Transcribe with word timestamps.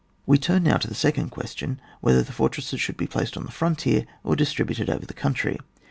We 0.25 0.39
turn 0.39 0.63
now 0.63 0.77
to 0.77 0.87
the 0.87 0.95
second 0.95 1.29
question— 1.29 1.79
Whether 2.01 2.23
the 2.23 2.31
fortresses 2.31 2.81
should 2.81 2.97
be 2.97 3.05
placed 3.05 3.37
on 3.37 3.45
the 3.45 3.51
frontier, 3.51 4.07
or 4.23 4.35
distributed 4.35 4.89
over 4.89 5.05
the 5.05 5.13
country? 5.13 5.59